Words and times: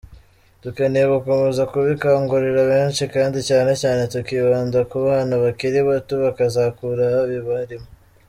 Dukeneye 0.63 1.05
gukomeza 1.13 1.63
kubikangurira 1.71 2.61
benshi 2.71 3.03
kandi 3.13 3.39
cyane 3.49 3.71
cyane 3.81 4.01
tukibanda 4.13 4.79
ku 4.89 4.97
bana 5.05 5.33
bakiri 5.43 5.79
bato 5.89 6.13
bakazakura 6.23 7.05
bibarimo. 7.31 7.87